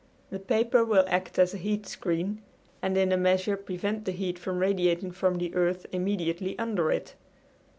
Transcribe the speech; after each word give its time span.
The 0.31 0.39
paper 0.39 0.83
will 0.83 1.03
act 1.05 1.37
as 1.37 1.53
a 1.53 1.59
heat 1.59 1.85
screen 1.85 2.41
and 2.81 2.97
in 2.97 3.11
a 3.11 3.17
measure 3.17 3.55
prevent 3.55 4.05
the 4.05 4.11
heat 4.11 4.39
from 4.39 4.57
radiating 4.57 5.11
from 5.11 5.35
the 5.35 5.53
earth 5.53 5.85
immediately 5.91 6.57
under 6.57 6.89
it. 6.91 7.13